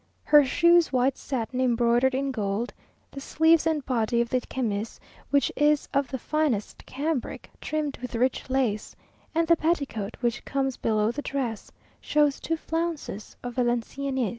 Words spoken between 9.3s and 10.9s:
and the petticoat, which comes